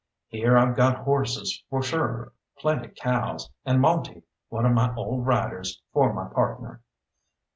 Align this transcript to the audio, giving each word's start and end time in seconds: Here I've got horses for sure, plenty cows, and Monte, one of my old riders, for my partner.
Here 0.29 0.57
I've 0.57 0.75
got 0.75 0.95
horses 1.03 1.61
for 1.69 1.83
sure, 1.83 2.33
plenty 2.57 2.87
cows, 2.87 3.51
and 3.65 3.79
Monte, 3.79 4.23
one 4.49 4.65
of 4.65 4.71
my 4.71 4.91
old 4.95 5.27
riders, 5.27 5.79
for 5.93 6.11
my 6.11 6.27
partner. 6.27 6.81